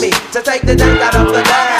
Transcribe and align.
me 0.00 0.10
to 0.32 0.42
take 0.42 0.62
the 0.62 0.74
dank 0.74 1.00
out 1.00 1.14
of 1.16 1.26
the 1.28 1.42
bag. 1.42 1.73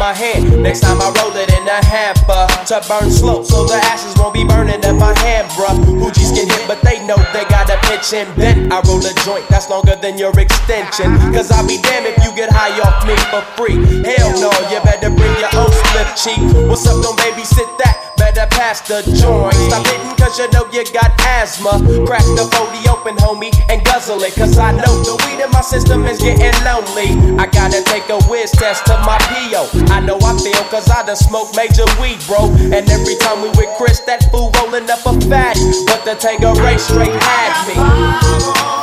My 0.00 0.14
hand. 0.14 0.62
Next 0.62 0.80
time 0.80 0.96
I 0.96 1.12
roll 1.20 1.36
it 1.36 1.52
in 1.52 1.68
a 1.68 1.84
hamper 1.84 2.48
to 2.72 2.80
burn 2.88 3.12
slow, 3.12 3.44
so 3.44 3.66
the 3.66 3.76
ashes 3.76 4.16
won't 4.16 4.32
be 4.32 4.44
burning 4.44 4.82
in 4.82 4.96
my 4.96 5.12
hand, 5.20 5.46
bruh. 5.52 5.76
Hoogies 6.00 6.34
get 6.34 6.48
hit, 6.48 6.64
but 6.66 6.80
they 6.80 7.04
know 7.04 7.20
they 7.36 7.44
a 7.70 7.78
pitch 7.86 8.12
and 8.12 8.28
bent. 8.36 8.72
I 8.72 8.82
roll 8.82 8.98
a 8.98 9.14
joint 9.22 9.46
that's 9.48 9.70
longer 9.70 9.94
than 9.96 10.18
your 10.18 10.34
extension. 10.38 11.14
Cause 11.32 11.50
I'll 11.50 11.66
be 11.66 11.78
damned 11.78 12.06
if 12.06 12.18
you 12.24 12.34
get 12.34 12.50
high 12.50 12.74
off 12.82 13.06
me 13.06 13.14
for 13.30 13.42
free. 13.54 13.78
Hell 14.02 14.34
no, 14.42 14.50
you 14.70 14.82
better 14.82 15.10
bring 15.10 15.34
your 15.38 15.52
own 15.54 15.70
slip 15.70 16.10
cheek. 16.18 16.42
What's 16.68 16.86
up, 16.86 17.02
don't 17.02 17.18
babysit 17.18 17.70
that? 17.78 18.10
better 18.20 18.46
pass 18.54 18.80
the 18.86 19.02
joint. 19.16 19.54
Stop 19.66 19.86
hitting 19.86 20.16
cause 20.16 20.38
you 20.38 20.46
know 20.52 20.68
you 20.70 20.84
got 20.92 21.10
asthma. 21.26 21.80
Crack 22.06 22.24
the 22.36 22.46
40 22.52 22.88
open, 22.88 23.16
homie, 23.16 23.50
and 23.68 23.82
guzzle 23.84 24.22
it. 24.22 24.34
Cause 24.34 24.58
I 24.58 24.72
know 24.72 25.02
the 25.02 25.16
weed 25.26 25.42
in 25.42 25.50
my 25.50 25.60
system 25.60 26.04
is 26.06 26.18
getting 26.18 26.54
lonely. 26.62 27.16
I 27.40 27.46
gotta 27.46 27.82
take 27.82 28.08
a 28.08 28.20
whiz 28.28 28.52
test 28.52 28.86
to 28.86 28.94
my 29.02 29.18
PO. 29.32 29.66
I 29.90 30.00
know 30.00 30.18
I 30.22 30.36
feel 30.38 30.62
cause 30.70 30.88
I 30.88 31.04
done 31.06 31.16
smoked 31.16 31.56
major 31.56 31.88
weed, 32.00 32.20
bro. 32.26 32.52
And 32.70 32.84
every 32.88 33.16
time 33.16 33.42
we 33.42 33.48
with 33.56 33.72
Chris, 33.76 34.00
that 34.06 34.30
fool 34.30 34.52
rolling 34.60 34.88
up 34.90 35.02
a 35.06 35.14
fat. 35.26 35.56
But 35.86 36.04
the 36.04 36.14
Tanqueray 36.14 36.78
straight 36.78 37.12
had 37.12 37.59
me. 37.66 38.79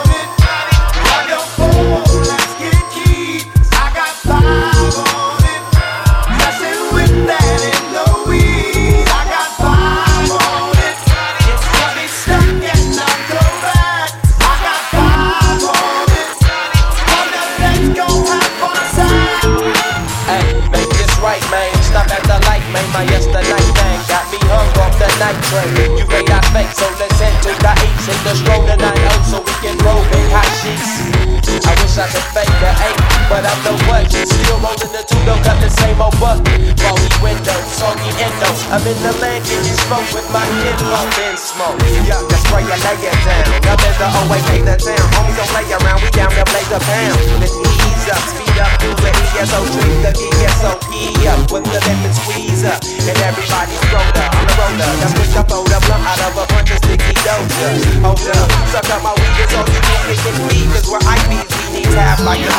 Night 25.20 25.38
train. 25.50 25.98
You 25.98 26.06
may 26.08 26.24
not 26.30 26.46
fake, 26.54 26.72
so 26.74 26.86
let's 26.98 27.18
head 27.18 27.34
to 27.46 27.52
the 27.52 27.74
east 27.86 28.10
in 28.10 28.20
the 28.24 28.34
stroll 28.38 28.64
tonight. 28.66 28.98
Oh, 29.10 29.20
so 29.26 29.38
we 29.42 29.54
can 29.62 29.78
roll 29.82 30.02
in 30.02 30.26
hot 30.30 30.50
sheets. 30.62 31.10
I 31.66 31.74
wish 31.82 31.98
I 31.98 32.08
could 32.08 32.28
fake 32.32 32.56
the 32.62 32.72
eight, 32.72 33.00
but 33.30 33.44
I'm 33.44 33.60
no 33.66 33.74
what. 33.90 34.08
Still 34.10 34.60
rolling 34.62 34.94
the 34.94 35.04
two, 35.04 35.20
don't 35.26 35.42
cut 35.42 35.58
the 35.60 35.70
same 35.70 35.98
old 36.00 36.16
buck. 36.22 36.40
Foggy 36.80 37.10
window, 37.20 37.58
soggy 37.74 38.12
endo. 38.22 38.50
I'm 38.70 38.84
in 38.86 38.98
the 39.02 39.14
land, 39.20 39.42
getting 39.46 39.78
smoke 39.86 40.08
with 40.14 40.28
my 40.30 40.46
kid 40.62 40.78
pump 40.86 41.12
in 41.26 41.36
smoke. 41.38 41.78
Yeah, 42.06 42.22
that's 42.30 42.46
where 42.54 42.62
you 42.62 42.78
lay 42.78 42.98
it 43.02 43.18
down. 43.26 43.74
Up 43.74 43.82
in 43.82 43.94
the 43.98 44.08
pay 44.48 44.62
the 44.62 44.76
town. 44.78 45.06
Homies 45.18 45.36
don't 45.38 45.50
play 45.52 45.66
around, 45.74 46.00
we 46.02 46.10
down 46.14 46.32
to 46.32 46.44
blaze 46.46 46.70
the 46.70 46.80
pound. 46.80 47.18
Let's 47.42 47.56
ease 47.58 48.08
up, 48.14 48.22
speed 48.22 48.58
up, 48.62 48.72
do 48.80 48.90
the 48.94 49.12
ESO, 49.42 49.60
drink 49.74 49.98
the 50.06 50.12
ESOP 50.46 50.88
up 51.28 51.52
with 51.52 51.66
the 51.68 51.80
lemon 51.86 52.14
squeeze 52.14 52.64
up. 52.64 52.82
And 52.84 53.18
everybody's 53.28 53.84
rolled 53.92 54.16
up, 54.16 54.17
I'm 54.28 54.44
the 54.44 54.54
roller. 54.60 54.92
That's 55.00 55.14
when 55.16 55.30
I 55.32 55.44
throw 55.48 55.64
the 55.64 55.80
blunt 55.88 56.04
out 56.04 56.20
of 56.28 56.36
a 56.36 56.46
bunch 56.52 56.72
of 56.72 56.78
sticky 56.84 57.14
doja. 57.24 57.70
Hold 58.04 58.20
up, 58.28 58.52
suck 58.72 58.90
up 58.92 59.00
my 59.04 59.14
weed, 59.16 59.40
it's 59.40 59.54
all 59.56 59.64
you 59.64 59.80
can 59.80 60.02
make 60.08 60.20
it 60.20 60.36
weed. 60.52 60.68
Cause 60.76 60.88
we're 60.92 61.00
IBs, 61.00 61.48
we 61.48 61.80
need 61.80 61.90
to 61.92 62.00
have 62.00 62.20
like 62.28 62.44
a 62.44 62.52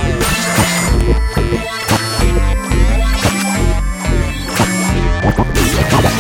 you. 6.04 6.11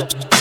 Finger. 0.00 0.33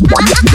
Music. 0.00 0.47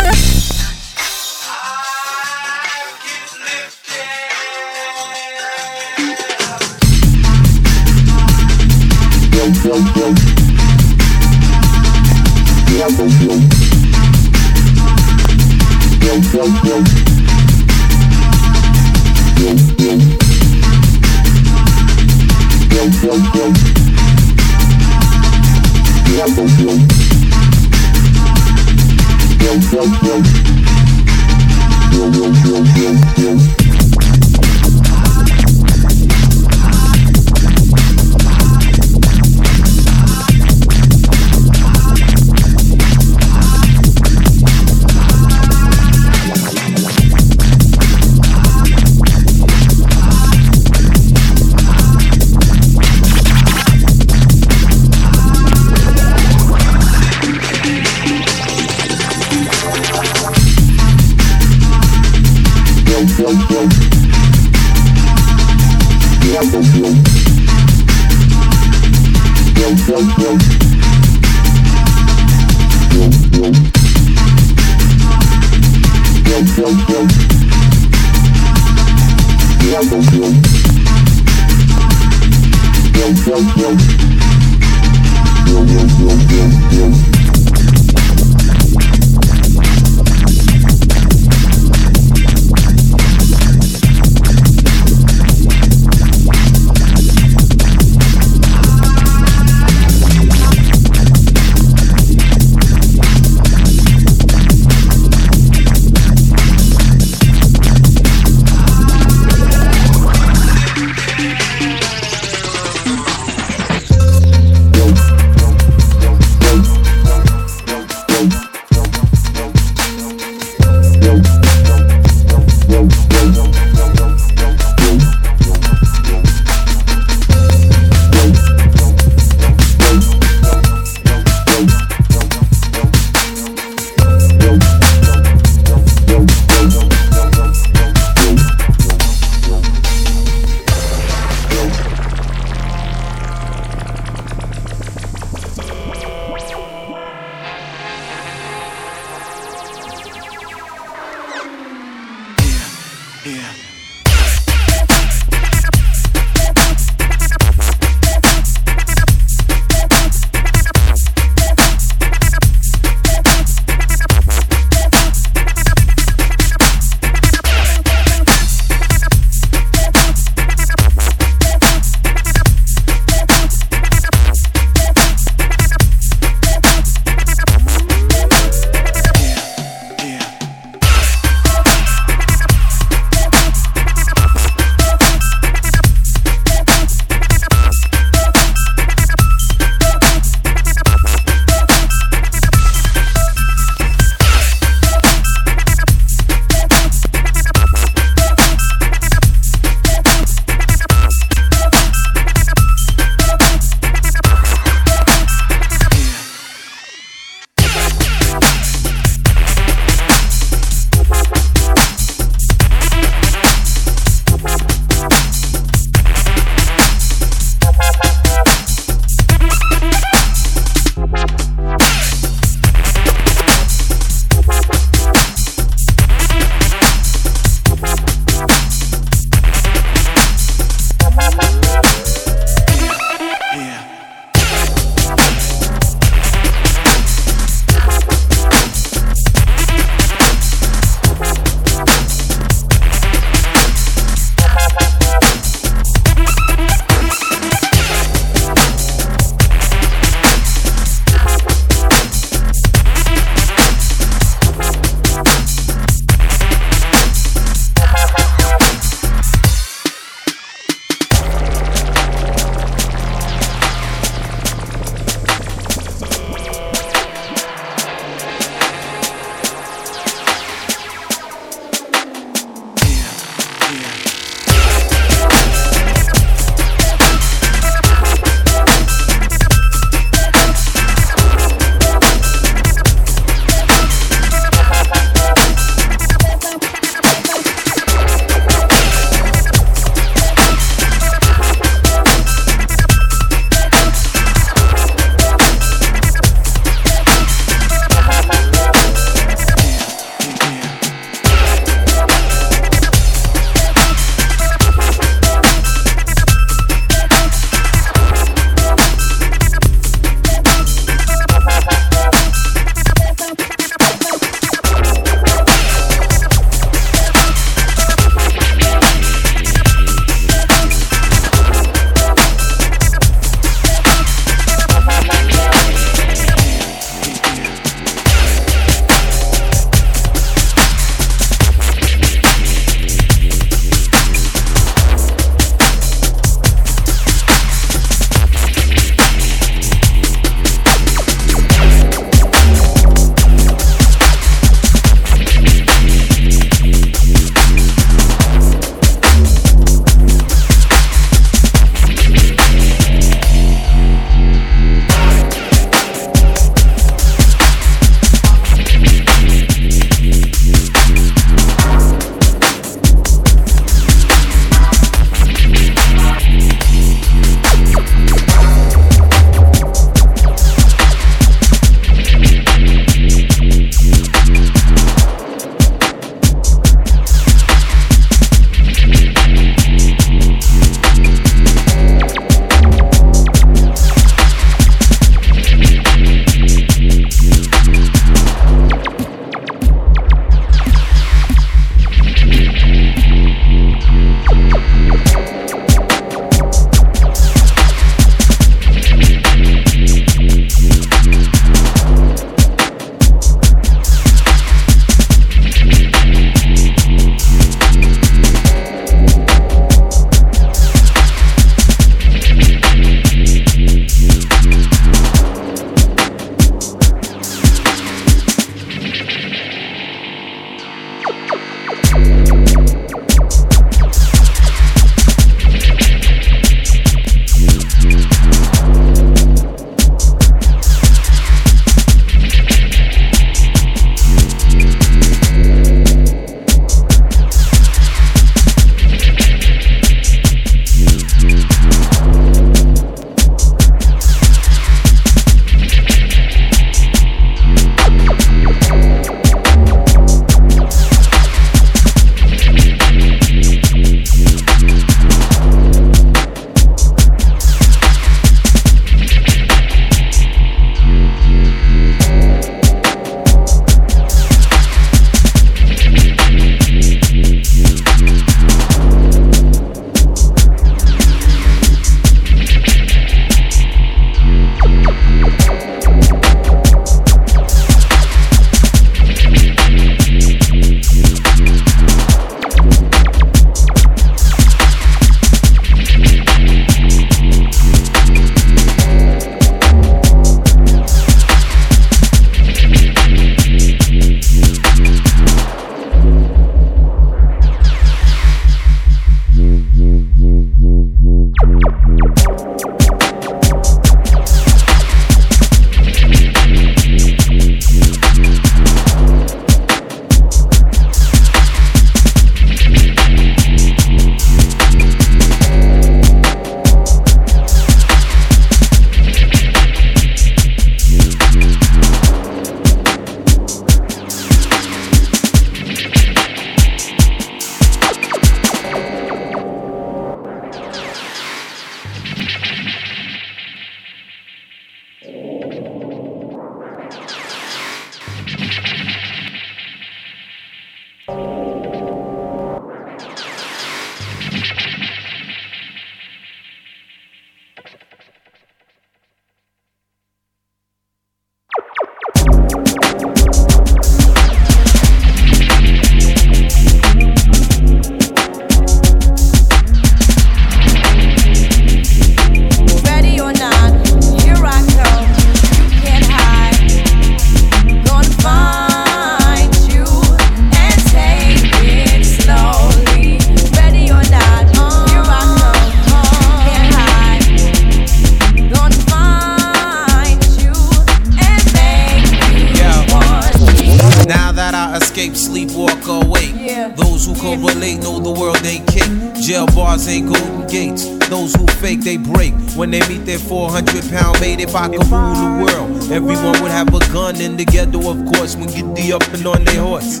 Of 597.84 598.06
course, 598.14 598.36
when 598.36 598.48
get 598.48 598.74
the 598.74 598.92
up 598.94 599.02
and 599.12 599.26
on 599.26 599.44
their 599.44 599.60
horse. 599.60 600.00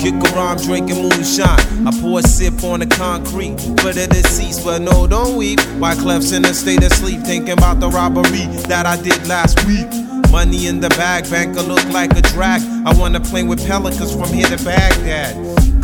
Kick 0.00 0.14
around 0.32 0.62
drinking 0.62 1.02
moonshine. 1.02 1.86
I 1.86 1.90
pour 2.00 2.20
a 2.20 2.22
sip 2.22 2.62
on 2.64 2.80
the 2.80 2.86
concrete 2.86 3.60
for 3.80 3.92
the 3.92 4.06
deceased, 4.08 4.64
but 4.64 4.80
no, 4.80 5.06
don't 5.06 5.36
weep. 5.36 5.60
Wyclef's 5.78 6.32
in 6.32 6.44
a 6.44 6.54
state 6.54 6.82
of 6.82 6.92
sleep, 6.92 7.20
thinking 7.22 7.52
about 7.52 7.80
the 7.80 7.88
robbery 7.88 8.46
that 8.68 8.86
I 8.86 8.96
did 9.02 9.26
last 9.26 9.64
week. 9.66 9.88
Money 10.30 10.66
in 10.66 10.80
the 10.80 10.88
bag, 10.90 11.28
banker 11.30 11.62
look 11.62 11.84
like 11.90 12.16
a 12.16 12.22
drag. 12.22 12.62
I 12.86 12.92
wanna 12.96 13.20
play 13.20 13.42
with 13.42 13.66
pelicans 13.66 14.12
from 14.12 14.32
here 14.32 14.46
to 14.46 14.64
Baghdad. 14.64 15.65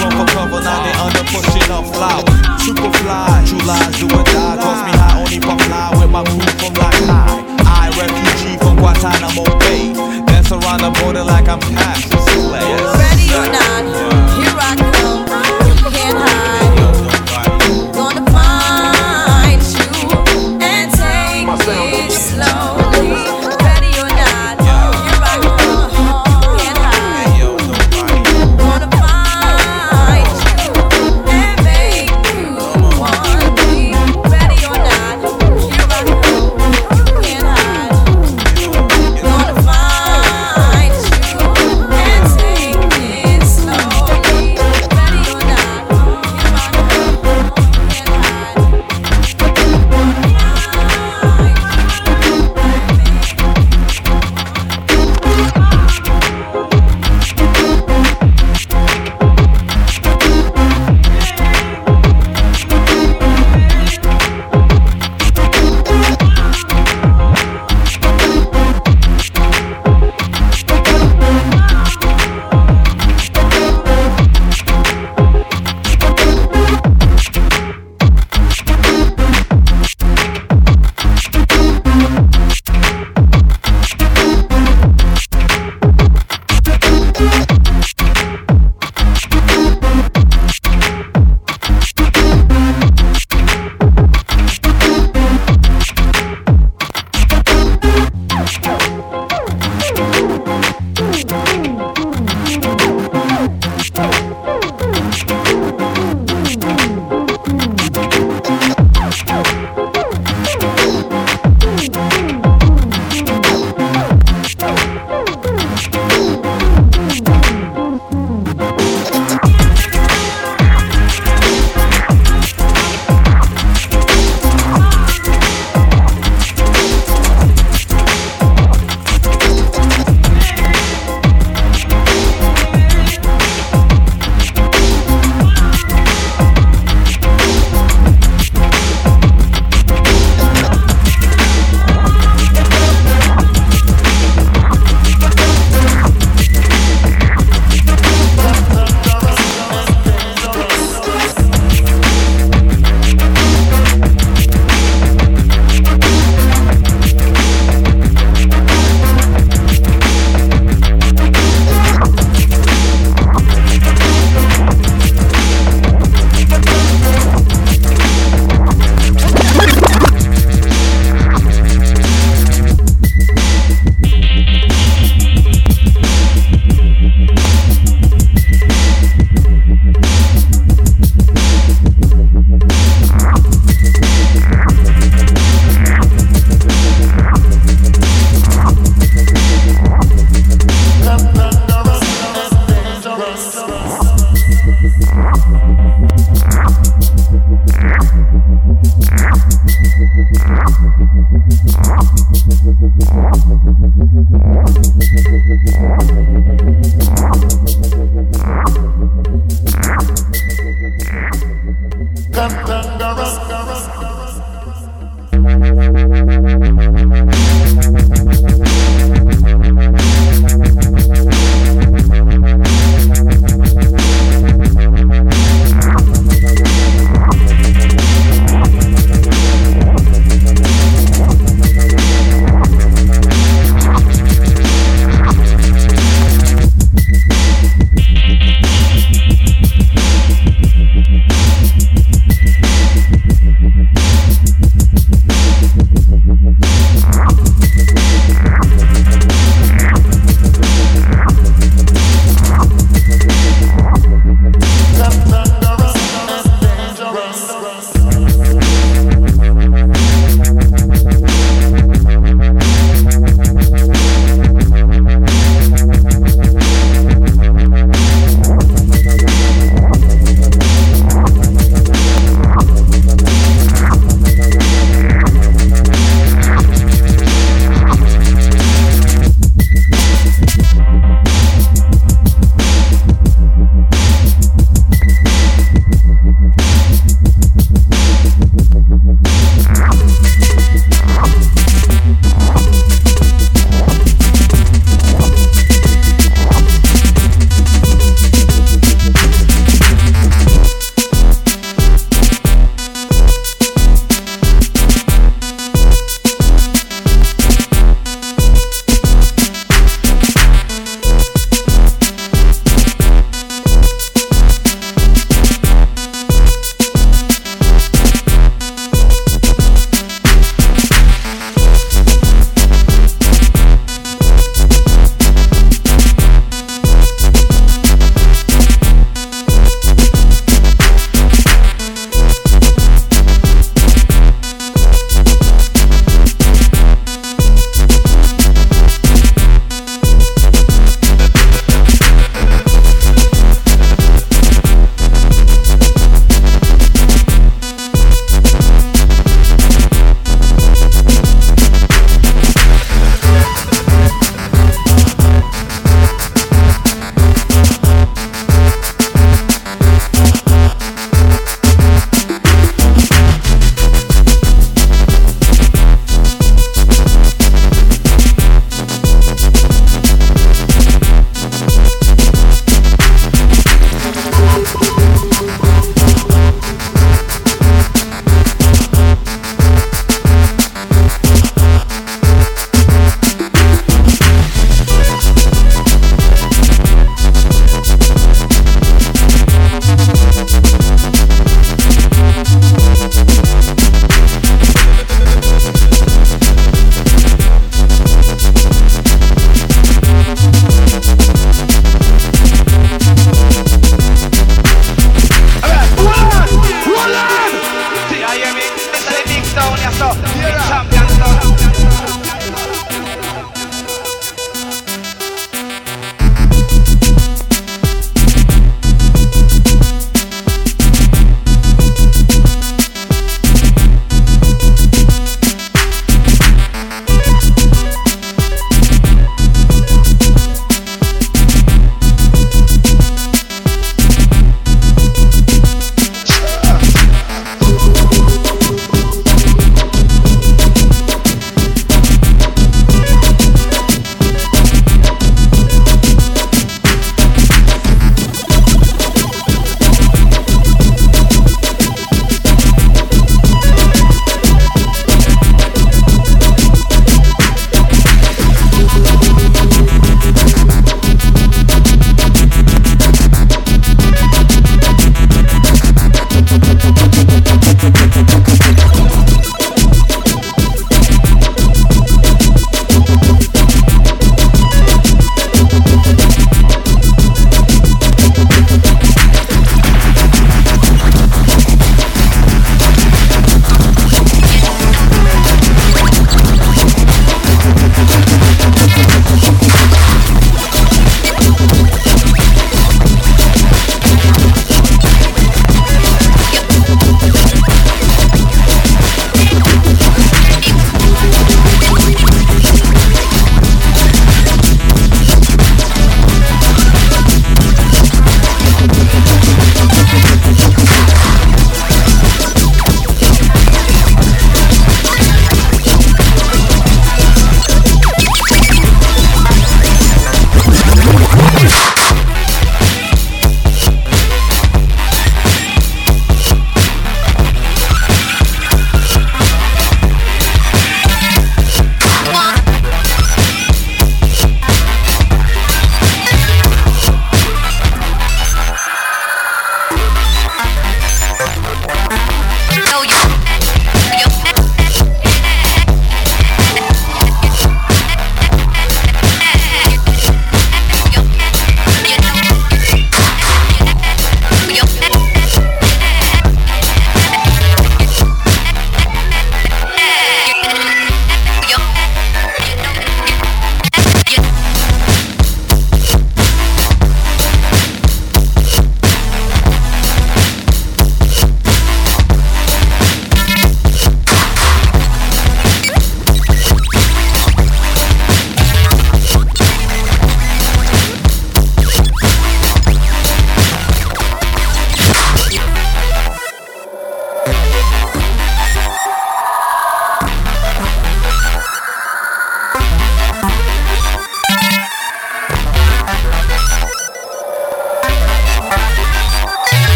run 0.00 0.12
for 0.12 0.26
cover, 0.32 0.60
now 0.60 0.82
they 0.84 0.94
under 0.98 1.24
pushing 1.30 1.68
flower. 1.92 2.24
Superfly, 2.60 3.46
true 3.46 4.08
do 4.08 4.16
or 4.16 4.24
die. 4.24 4.56
Cross 4.60 4.80
me 4.86 4.92
high, 4.98 5.20
only 5.20 5.40
pop 5.40 5.60
fly 5.62 5.90
with 5.98 6.10
my 6.10 6.24
crew 6.24 6.40
from 6.60 6.74
like 6.74 7.00
high. 7.06 7.44
I, 7.64 7.88
refugee 7.96 8.56
from 8.58 8.76
Guantanamo 8.76 9.44
Bay. 9.60 9.92
Dance 10.26 10.52
around 10.52 10.80
the 10.82 10.90
border 11.00 11.24
like 11.24 11.48
I'm 11.48 11.60
past. 11.60 12.12
Ready 12.12 13.34
or 13.34 13.46
not? 13.52 14.25